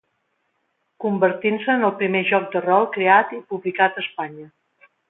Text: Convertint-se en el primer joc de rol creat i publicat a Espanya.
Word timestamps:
Convertint-se 1.05 1.75
en 1.75 1.85
el 1.91 1.95
primer 2.01 2.23
joc 2.33 2.51
de 2.57 2.65
rol 2.67 2.91
creat 2.99 3.39
i 3.41 3.45
publicat 3.53 4.03
a 4.03 4.07
Espanya. 4.09 4.53